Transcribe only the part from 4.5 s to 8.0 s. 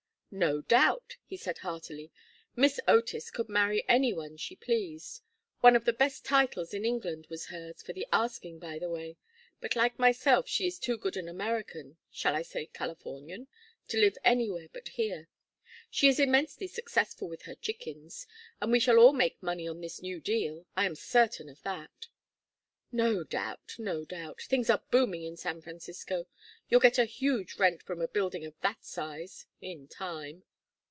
pleased. One of the best titles in England was hers for